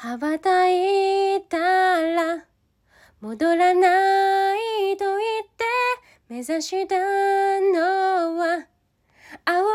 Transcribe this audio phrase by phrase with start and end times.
[0.00, 2.44] 羽ばたいたら
[3.20, 5.64] 戻らないと言って
[6.28, 8.68] 目指したのは
[9.44, 9.66] 青い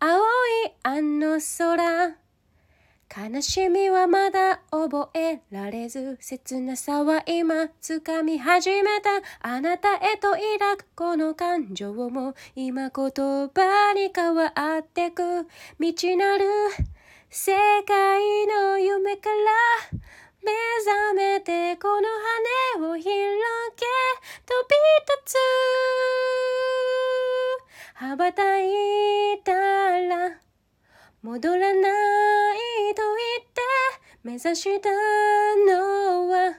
[0.00, 0.18] 青
[0.66, 2.16] いあの空。
[3.16, 9.10] 悲しみはまだ覚えられず切なさは今掴み始めた。
[9.40, 15.46] あなたへと抱くこの感情も今言葉に変わってく。
[15.78, 16.44] 未知なる
[17.32, 17.52] 世
[17.86, 19.36] 界の夢から
[20.42, 20.50] 目
[20.84, 22.08] 覚めてこの
[22.82, 23.12] 羽を広げ
[24.46, 24.74] 飛び
[25.06, 25.36] 立つ。
[27.94, 28.66] 羽ばたい
[29.44, 30.40] たら
[31.22, 33.62] 戻らないと言って
[34.24, 36.58] 目指したのは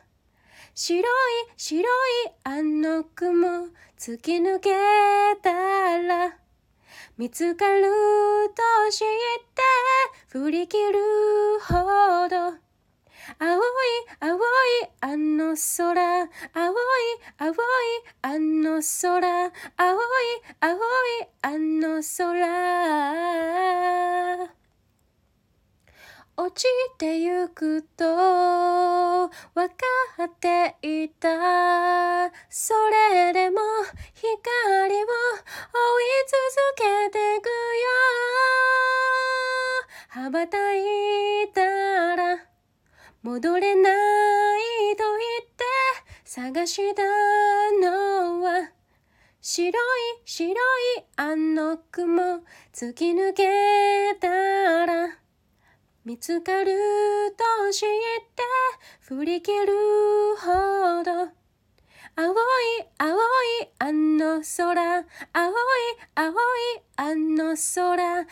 [0.73, 1.03] 白い
[1.57, 1.85] 白い
[2.45, 3.67] あの雲
[3.99, 4.69] 突き抜け
[5.43, 5.51] た
[5.97, 6.37] ら
[7.17, 7.83] 見つかる
[8.55, 9.07] と知っ
[9.53, 9.70] て
[10.31, 10.99] 振り切る
[11.59, 11.73] ほ
[12.29, 13.61] ど青い
[14.21, 14.39] 青い
[15.01, 16.29] あの空青い
[17.37, 17.55] 青い
[18.21, 19.51] あの空青い
[20.61, 20.79] 青い
[21.41, 23.41] あの空。
[26.37, 26.65] 落ち
[26.97, 29.75] てゆくと分か
[30.23, 31.27] っていた。
[32.49, 33.59] それでも
[34.15, 34.37] 光を
[34.87, 35.07] 追い
[36.25, 36.41] 続
[36.77, 37.20] けて
[40.21, 40.81] 羽ばたい
[41.51, 42.37] たら
[43.23, 45.63] 戻れないと言って
[46.23, 47.01] 探した
[47.81, 48.69] のは
[49.41, 49.73] 白い
[50.23, 50.55] 白い
[51.15, 55.17] あの雲突き抜けたら
[56.05, 56.67] 見つかる
[57.35, 57.89] と知っ
[58.35, 58.43] て
[58.99, 59.73] 振り切る
[60.39, 61.11] ほど
[62.15, 62.35] 青い
[62.99, 65.05] 青いあの空
[67.11, 68.25] あの空青い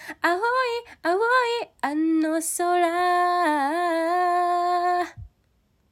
[1.04, 3.89] 青いあの空。